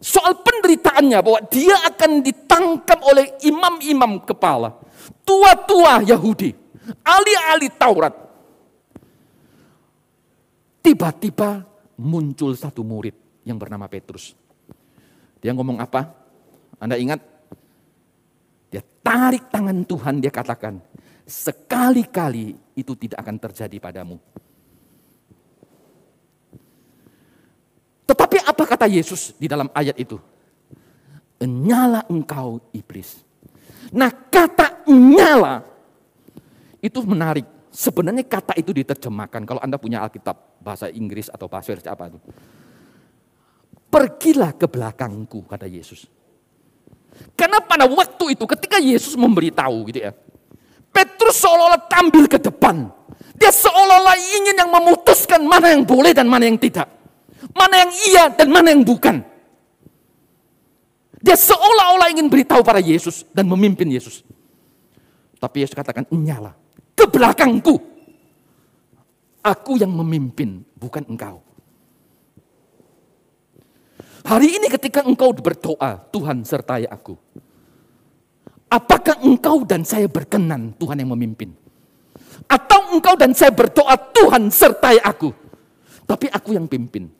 [0.00, 4.80] soal penderitaannya bahwa dia akan ditangkap oleh imam-imam kepala,
[5.22, 6.56] tua-tua Yahudi,
[7.04, 8.14] ahli-ahli Taurat.
[10.80, 11.68] Tiba-tiba
[12.00, 13.12] muncul satu murid
[13.44, 14.32] yang bernama Petrus.
[15.44, 16.08] Dia ngomong apa?
[16.80, 17.20] Anda ingat?
[18.72, 20.80] Dia tarik tangan Tuhan, dia katakan,
[21.28, 24.16] sekali-kali itu tidak akan terjadi padamu.
[28.10, 30.18] Tetapi apa kata Yesus di dalam ayat itu?
[31.46, 33.22] Nyala engkau iblis.
[33.94, 35.62] Nah kata nyala
[36.82, 37.46] itu menarik.
[37.70, 42.18] Sebenarnya kata itu diterjemahkan kalau Anda punya Alkitab bahasa Inggris atau bahasa apa itu.
[43.86, 46.10] Pergilah ke belakangku kata Yesus.
[47.38, 50.12] Karena pada waktu itu ketika Yesus memberitahu gitu ya.
[50.90, 52.90] Petrus seolah-olah tampil ke depan.
[53.38, 56.99] Dia seolah-olah ingin yang memutuskan mana yang boleh dan mana yang tidak.
[57.56, 59.24] Mana yang iya dan mana yang bukan.
[61.20, 64.24] Dia seolah-olah ingin beritahu pada Yesus dan memimpin Yesus.
[65.36, 66.56] Tapi Yesus katakan, nyala
[66.96, 67.76] ke belakangku.
[69.40, 71.40] Aku yang memimpin, bukan engkau.
[74.20, 77.16] Hari ini ketika engkau berdoa, Tuhan sertai aku.
[78.68, 81.56] Apakah engkau dan saya berkenan Tuhan yang memimpin?
[82.44, 85.32] Atau engkau dan saya berdoa, Tuhan sertai aku.
[86.04, 87.19] Tapi aku yang pimpin.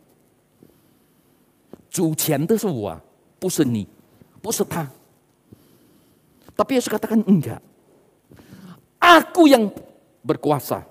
[1.90, 3.00] 主钱的是我，
[3.40, 3.88] 不是你，
[4.42, 4.88] 不是他。
[6.56, 7.60] Tapi Yesus katakan enggak.
[9.00, 9.72] Aku yang
[10.24, 10.88] berkuasa.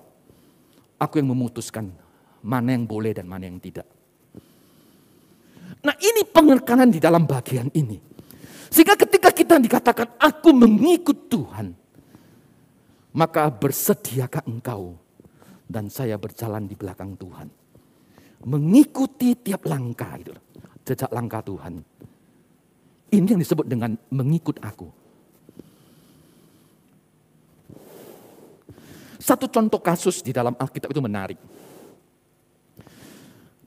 [1.01, 1.91] Aku yang memutuskan
[2.45, 3.85] mana yang boleh dan mana yang tidak.
[5.81, 7.97] Nah ini pengerkanan di dalam bagian ini.
[8.69, 11.67] Sehingga ketika kita dikatakan aku mengikut Tuhan.
[13.15, 14.99] Maka bersediakah engkau
[15.65, 17.47] dan saya berjalan di belakang Tuhan.
[18.45, 20.35] Mengikuti tiap langkah itu
[20.84, 21.84] jejak langkah Tuhan.
[23.10, 24.86] Ini yang disebut dengan mengikut aku.
[29.20, 31.38] Satu contoh kasus di dalam Alkitab itu menarik.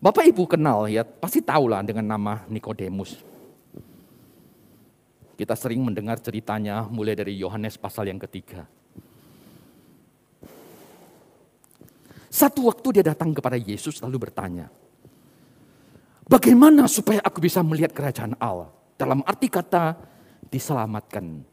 [0.03, 3.15] Bapak Ibu kenal ya, pasti tahu lah dengan nama Nikodemus.
[5.39, 8.67] Kita sering mendengar ceritanya mulai dari Yohanes pasal yang ketiga.
[12.27, 14.67] Satu waktu dia datang kepada Yesus lalu bertanya,
[16.23, 18.71] Bagaimana supaya aku bisa melihat kerajaan Allah?
[18.95, 19.99] Dalam arti kata
[20.47, 21.43] diselamatkan.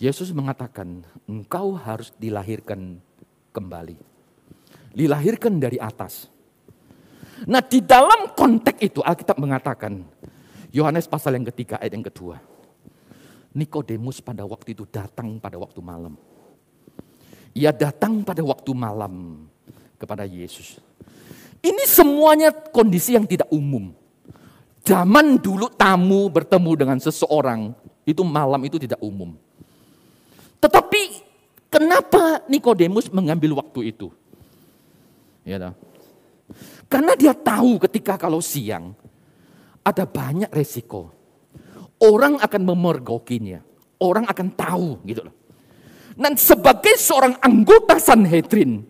[0.00, 2.98] Yesus mengatakan, engkau harus dilahirkan
[3.52, 3.94] kembali.
[4.96, 6.32] Dilahirkan dari atas.
[7.46, 10.02] Nah di dalam konteks itu Alkitab mengatakan,
[10.72, 12.40] Yohanes pasal yang ketiga ayat yang kedua.
[13.52, 16.16] Nikodemus pada waktu itu datang pada waktu malam.
[17.52, 19.44] Ia datang pada waktu malam
[20.00, 20.80] kepada Yesus.
[21.62, 23.94] Ini semuanya kondisi yang tidak umum.
[24.82, 27.70] Zaman dulu tamu bertemu dengan seseorang,
[28.02, 29.38] itu malam itu tidak umum.
[30.58, 31.02] Tetapi
[31.70, 34.10] kenapa Nikodemus mengambil waktu itu?
[35.46, 35.74] Ya,
[36.90, 38.94] Karena dia tahu ketika kalau siang
[39.82, 41.10] ada banyak resiko.
[42.02, 43.62] Orang akan memergokinya.
[44.02, 45.34] Orang akan tahu gitu loh.
[46.18, 48.82] Dan sebagai seorang anggota Sanhedrin,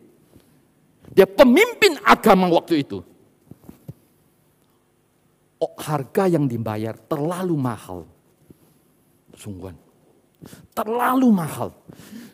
[1.12, 3.04] dia pemimpin agama waktu itu.
[5.62, 8.08] Oh, harga yang dibayar terlalu mahal.
[9.36, 9.78] Sungguhan.
[10.74, 11.70] Terlalu mahal.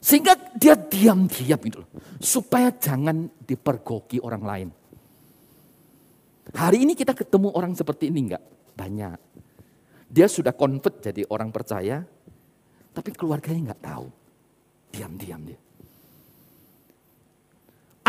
[0.00, 1.82] Sehingga dia diam-diam itu.
[2.22, 4.68] Supaya jangan dipergoki orang lain.
[6.56, 8.44] Hari ini kita ketemu orang seperti ini enggak?
[8.72, 9.18] Banyak.
[10.08, 12.00] Dia sudah convert jadi orang percaya.
[12.96, 14.06] Tapi keluarganya enggak tahu.
[14.88, 15.67] Diam-diam dia.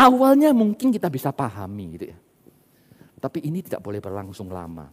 [0.00, 2.18] Awalnya mungkin kita bisa pahami gitu ya.
[3.20, 4.88] Tapi ini tidak boleh berlangsung lama.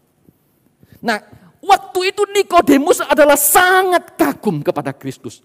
[1.00, 1.18] Nah,
[1.64, 5.40] waktu itu Nikodemus adalah sangat kagum kepada Kristus.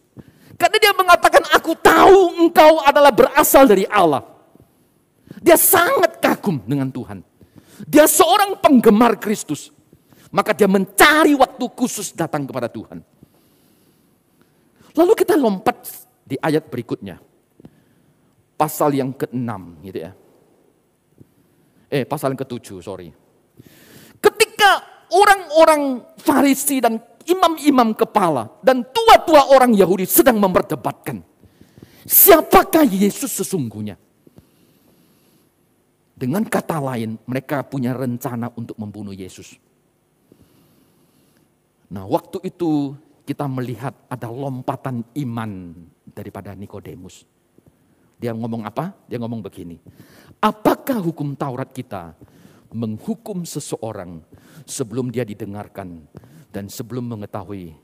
[0.58, 4.26] Karena dia mengatakan, aku tahu engkau adalah berasal dari Allah.
[5.38, 7.22] Dia sangat kagum dengan Tuhan.
[7.86, 9.70] Dia seorang penggemar Kristus.
[10.34, 12.98] Maka dia mencari waktu khusus datang kepada Tuhan.
[14.98, 15.86] Lalu kita lompat
[16.26, 17.31] di ayat berikutnya
[18.62, 19.50] pasal yang ke-6
[19.90, 20.14] gitu ya.
[21.90, 23.10] Eh, pasal yang ke-7, sorry.
[24.22, 24.70] Ketika
[25.10, 31.26] orang-orang Farisi dan imam-imam kepala dan tua-tua orang Yahudi sedang memperdebatkan
[32.06, 33.98] siapakah Yesus sesungguhnya.
[36.14, 39.58] Dengan kata lain, mereka punya rencana untuk membunuh Yesus.
[41.90, 42.94] Nah, waktu itu
[43.26, 45.74] kita melihat ada lompatan iman
[46.06, 47.26] daripada Nikodemus.
[48.22, 48.94] Dia ngomong apa?
[49.10, 49.82] Dia ngomong begini.
[50.38, 52.14] Apakah hukum Taurat kita
[52.70, 54.22] menghukum seseorang
[54.62, 56.06] sebelum dia didengarkan
[56.54, 57.74] dan sebelum mengetahui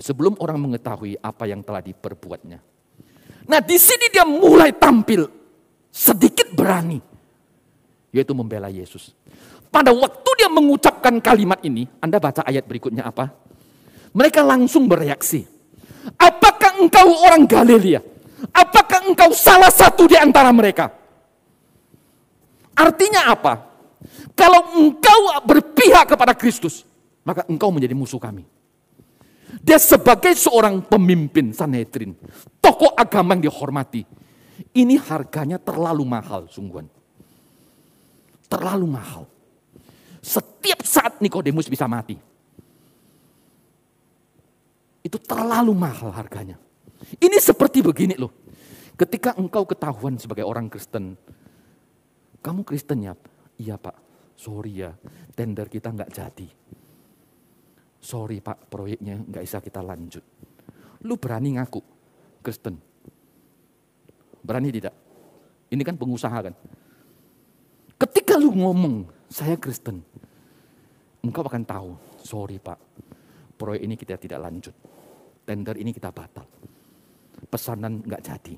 [0.00, 2.58] sebelum orang mengetahui apa yang telah diperbuatnya.
[3.46, 5.28] Nah, di sini dia mulai tampil
[5.92, 6.98] sedikit berani
[8.10, 9.14] yaitu membela Yesus.
[9.70, 13.30] Pada waktu dia mengucapkan kalimat ini, Anda baca ayat berikutnya apa?
[14.10, 15.46] Mereka langsung bereaksi.
[16.18, 18.02] Apakah engkau orang Galilea?
[18.48, 20.88] Apakah engkau salah satu di antara mereka?
[22.72, 23.68] Artinya apa?
[24.32, 26.88] Kalau engkau berpihak kepada Kristus,
[27.20, 28.48] maka engkau menjadi musuh kami.
[29.60, 32.16] Dia sebagai seorang pemimpin Sanhedrin,
[32.64, 34.08] tokoh agama yang dihormati.
[34.72, 36.88] Ini harganya terlalu mahal sungguhan.
[38.48, 39.28] Terlalu mahal.
[40.20, 42.16] Setiap saat Nikodemus bisa mati.
[45.00, 46.60] Itu terlalu mahal harganya.
[47.00, 48.32] Ini seperti begini loh.
[48.96, 51.16] Ketika engkau ketahuan sebagai orang Kristen,
[52.44, 53.16] kamu Kristen ya?
[53.56, 53.96] Iya pak,
[54.36, 54.92] sorry ya,
[55.32, 56.48] tender kita nggak jadi.
[58.00, 60.24] Sorry pak, proyeknya nggak bisa kita lanjut.
[61.08, 61.80] Lu berani ngaku
[62.44, 62.76] Kristen?
[64.44, 64.94] Berani tidak?
[65.70, 66.54] Ini kan pengusaha kan?
[68.00, 70.00] Ketika lu ngomong, saya Kristen,
[71.20, 72.80] engkau akan tahu, sorry Pak,
[73.60, 74.72] proyek ini kita tidak lanjut.
[75.44, 76.48] Tender ini kita batal.
[77.48, 78.54] Pesanan nggak jadi.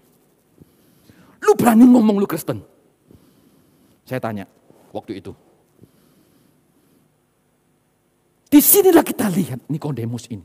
[1.43, 2.63] Lu berani ngomong lu Kristen?
[4.07, 4.47] Saya tanya
[4.91, 5.33] waktu itu.
[8.53, 10.45] Di sinilah kita lihat Nikodemus ini.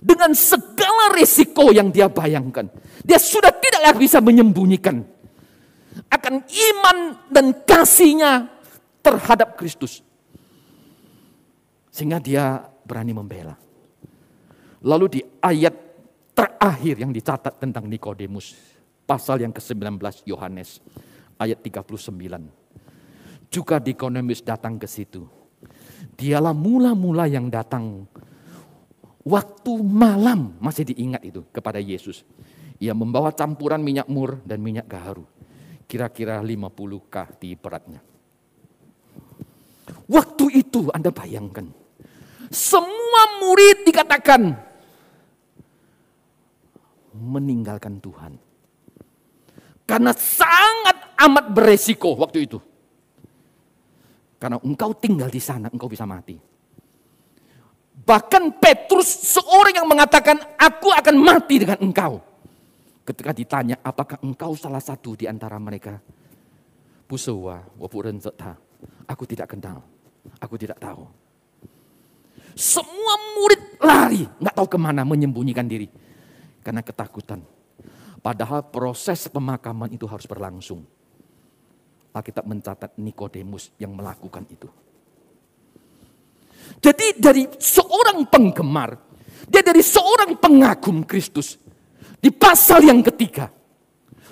[0.00, 2.64] Dengan segala risiko yang dia bayangkan.
[3.04, 5.04] Dia sudah tidak lagi bisa menyembunyikan.
[6.08, 6.96] Akan iman
[7.28, 8.48] dan kasihnya
[9.04, 10.00] terhadap Kristus.
[11.92, 13.52] Sehingga dia berani membela.
[14.80, 15.91] Lalu di ayat
[16.32, 18.56] terakhir yang dicatat tentang Nikodemus,
[19.04, 20.80] pasal yang ke-19 Yohanes
[21.36, 22.08] ayat 39.
[23.52, 25.28] Juga Nikodemus datang ke situ.
[26.16, 28.08] Dialah mula-mula yang datang
[29.22, 32.26] waktu malam masih diingat itu kepada Yesus.
[32.82, 35.22] Ia membawa campuran minyak mur dan minyak gaharu.
[35.86, 36.66] Kira-kira 50
[37.06, 38.00] kati beratnya.
[40.08, 41.68] Waktu itu Anda bayangkan.
[42.52, 44.71] Semua murid dikatakan
[47.14, 48.32] meninggalkan Tuhan.
[49.84, 52.58] Karena sangat amat beresiko waktu itu.
[54.40, 56.34] Karena engkau tinggal di sana, engkau bisa mati.
[58.02, 59.06] Bahkan Petrus
[59.38, 62.18] seorang yang mengatakan, aku akan mati dengan engkau.
[63.06, 66.02] Ketika ditanya, apakah engkau salah satu di antara mereka?
[67.06, 67.62] Pusuwa,
[69.06, 69.84] aku tidak kenal,
[70.42, 71.06] aku tidak tahu.
[72.58, 75.86] Semua murid lari, nggak tahu ke mana menyembunyikan diri.
[76.62, 77.42] Karena ketakutan.
[78.22, 80.86] Padahal proses pemakaman itu harus berlangsung.
[82.14, 84.70] Alkitab mencatat Nikodemus yang melakukan itu.
[86.78, 88.94] Jadi dari seorang penggemar,
[89.50, 91.58] dia dari seorang pengagum Kristus.
[92.22, 93.50] Di pasal yang ketiga,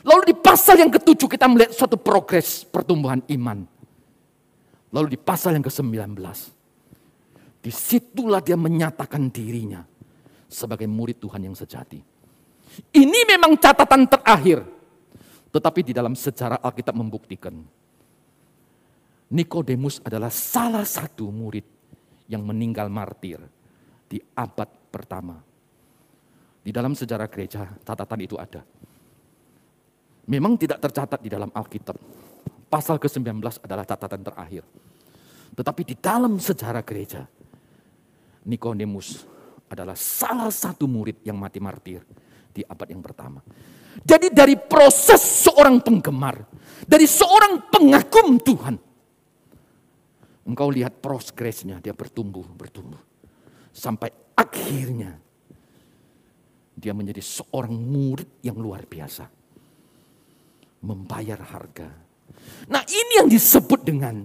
[0.07, 3.67] lalu di pasal yang ketujuh kita melihat suatu progres pertumbuhan iman.
[4.95, 6.15] Lalu di pasal yang ke-19,
[7.63, 9.83] di situlah dia menyatakan dirinya
[10.47, 12.20] sebagai murid Tuhan yang sejati.
[12.95, 14.63] Ini memang catatan terakhir.
[15.51, 17.55] Tetapi di dalam sejarah Alkitab membuktikan.
[19.31, 21.63] Nikodemus adalah salah satu murid
[22.31, 23.39] yang meninggal martir
[24.07, 25.39] di abad pertama.
[26.61, 28.63] Di dalam sejarah gereja catatan itu ada.
[30.31, 31.99] Memang tidak tercatat di dalam Alkitab.
[32.71, 34.63] Pasal ke-19 adalah catatan terakhir.
[35.59, 37.27] Tetapi di dalam sejarah gereja,
[38.47, 39.27] Nikodemus
[39.67, 42.03] adalah salah satu murid yang mati martir
[42.51, 43.41] di abad yang pertama.
[44.01, 46.47] Jadi dari proses seorang penggemar,
[46.87, 48.77] dari seorang pengagum Tuhan,
[50.47, 53.01] engkau lihat progresnya, dia bertumbuh, bertumbuh.
[53.71, 55.15] Sampai akhirnya
[56.75, 59.29] dia menjadi seorang murid yang luar biasa.
[60.81, 61.93] Membayar harga.
[62.73, 64.25] Nah ini yang disebut dengan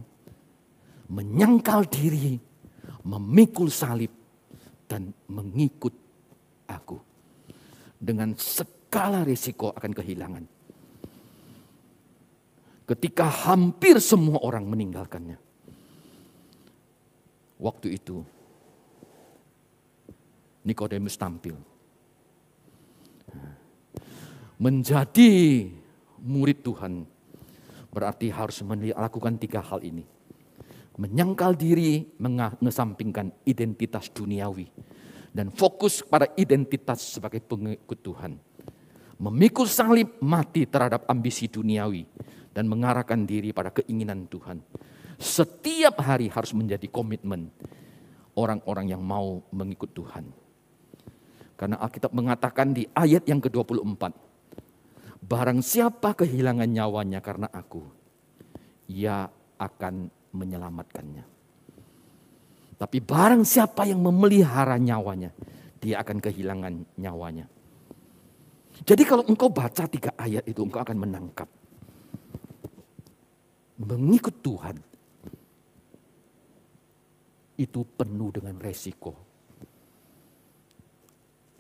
[1.12, 2.40] menyangkal diri,
[3.04, 4.10] memikul salib,
[4.88, 5.92] dan mengikut
[6.70, 6.98] aku.
[8.06, 10.44] Dengan segala risiko akan kehilangan.
[12.86, 15.42] Ketika hampir semua orang meninggalkannya.
[17.58, 18.22] Waktu itu
[20.66, 21.54] Nikodemus tampil.
[24.58, 25.34] Menjadi
[26.26, 27.06] murid Tuhan
[27.94, 30.02] berarti harus melakukan tiga hal ini.
[30.98, 34.66] Menyangkal diri, mengesampingkan identitas duniawi.
[35.36, 38.40] Dan fokus pada identitas sebagai pengikut Tuhan
[39.20, 42.08] memikul salib mati terhadap ambisi duniawi
[42.56, 44.64] dan mengarahkan diri pada keinginan Tuhan.
[45.20, 47.52] Setiap hari harus menjadi komitmen
[48.36, 50.32] orang-orang yang mau mengikut Tuhan.
[51.56, 54.12] Karena Alkitab mengatakan di ayat yang ke-24,
[55.24, 57.84] barang siapa kehilangan nyawanya karena aku,
[58.92, 61.35] ia akan menyelamatkannya.
[62.76, 65.32] Tapi barang siapa yang memelihara nyawanya,
[65.80, 67.48] dia akan kehilangan nyawanya.
[68.84, 71.48] Jadi kalau engkau baca tiga ayat itu, engkau akan menangkap.
[73.80, 74.76] Mengikut Tuhan,
[77.56, 79.16] itu penuh dengan resiko.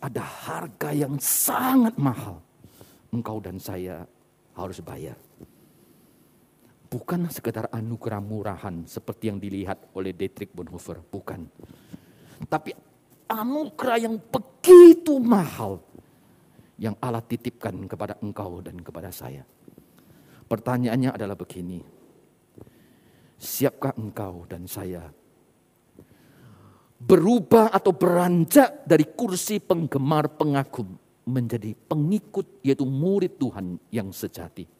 [0.03, 2.43] Ada harga yang sangat mahal.
[3.15, 4.03] Engkau dan saya
[4.53, 5.15] harus bayar.
[6.95, 11.03] Bukan sekedar anugerah murahan seperti yang dilihat oleh Dietrich Bonhoeffer.
[11.03, 11.43] Bukan.
[12.47, 12.71] Tapi
[13.27, 15.83] anugerah yang begitu mahal
[16.79, 19.43] yang Allah titipkan kepada engkau dan kepada saya.
[20.47, 21.83] Pertanyaannya adalah begini.
[23.35, 25.11] Siapkah engkau dan saya
[26.95, 30.95] berubah atau beranjak dari kursi penggemar pengagum
[31.27, 34.74] menjadi pengikut yaitu murid Tuhan yang sejati.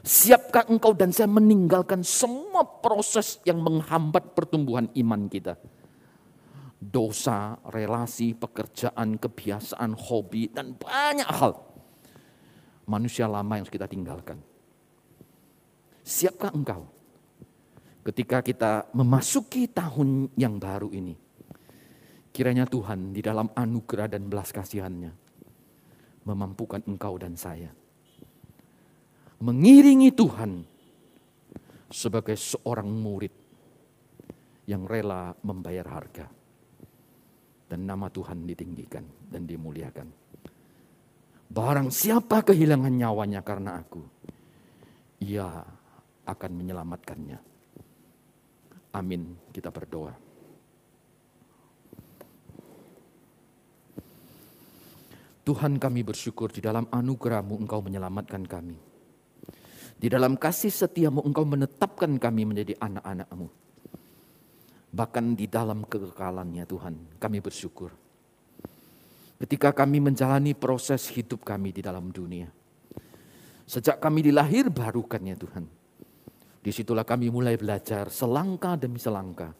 [0.00, 5.60] Siapkah engkau dan saya meninggalkan semua proses yang menghambat pertumbuhan iman kita?
[6.80, 11.60] Dosa, relasi, pekerjaan, kebiasaan, hobi, dan banyak hal.
[12.88, 14.40] Manusia lama yang kita tinggalkan.
[16.00, 16.88] Siapkah engkau
[18.00, 21.12] ketika kita memasuki tahun yang baru ini?
[22.32, 25.12] Kiranya Tuhan di dalam anugerah dan belas kasihannya
[26.24, 27.79] memampukan engkau dan saya.
[29.40, 30.60] Mengiringi Tuhan
[31.88, 33.32] sebagai seorang murid
[34.68, 36.28] yang rela membayar harga.
[37.70, 40.08] Dan nama Tuhan ditinggikan dan dimuliakan.
[41.50, 44.02] Barang siapa kehilangan nyawanya karena aku,
[45.22, 45.46] ia
[46.26, 47.38] akan menyelamatkannya.
[48.94, 49.38] Amin.
[49.54, 50.14] Kita berdoa.
[55.46, 58.89] Tuhan kami bersyukur di dalam anugerahmu engkau menyelamatkan kami.
[60.00, 63.52] Di dalam kasih setiamu engkau menetapkan kami menjadi anak-anakmu.
[64.96, 67.92] Bahkan di dalam kekekalannya Tuhan kami bersyukur.
[69.36, 72.48] Ketika kami menjalani proses hidup kami di dalam dunia.
[73.68, 75.68] Sejak kami dilahir barukan ya Tuhan.
[76.64, 79.52] Di situlah kami mulai belajar selangkah demi selangkah.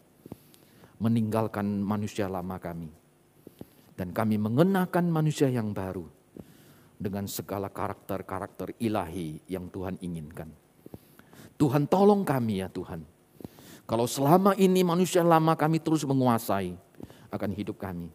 [0.97, 2.89] Meninggalkan manusia lama kami
[4.01, 6.20] dan kami mengenakan manusia yang baru
[7.01, 10.53] dengan segala karakter-karakter ilahi yang Tuhan inginkan.
[11.57, 13.01] Tuhan tolong kami ya Tuhan.
[13.89, 16.77] Kalau selama ini manusia lama kami terus menguasai
[17.33, 18.13] akan hidup kami.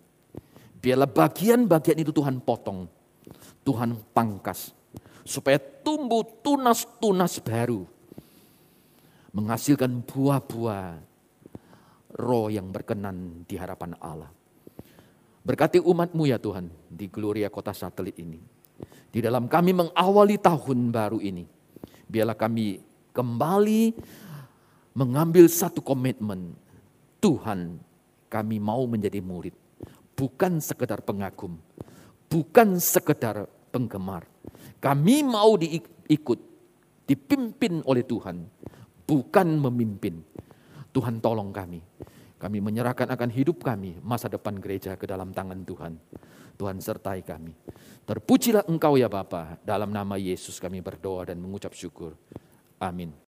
[0.78, 2.86] Biarlah bagian-bagian itu Tuhan potong.
[3.66, 4.70] Tuhan pangkas.
[5.26, 7.82] Supaya tumbuh tunas-tunas baru.
[9.34, 11.02] Menghasilkan buah-buah
[12.22, 14.30] roh yang berkenan di hadapan Allah.
[15.42, 18.55] Berkati umatmu ya Tuhan di Gloria Kota Satelit ini.
[19.10, 21.44] Di dalam kami mengawali tahun baru ini.
[22.06, 22.80] Biarlah kami
[23.16, 23.96] kembali
[24.94, 26.52] mengambil satu komitmen.
[27.18, 27.80] Tuhan
[28.28, 29.56] kami mau menjadi murid.
[30.16, 31.56] Bukan sekedar pengagum.
[32.28, 34.28] Bukan sekedar penggemar.
[34.80, 36.40] Kami mau diikut,
[37.08, 38.44] dipimpin oleh Tuhan.
[39.06, 40.20] Bukan memimpin.
[40.92, 41.80] Tuhan tolong kami
[42.36, 45.96] kami menyerahkan akan hidup kami, masa depan gereja ke dalam tangan Tuhan.
[46.56, 47.52] Tuhan sertai kami.
[48.08, 49.60] Terpujilah engkau ya Bapa.
[49.60, 52.16] Dalam nama Yesus kami berdoa dan mengucap syukur.
[52.80, 53.25] Amin.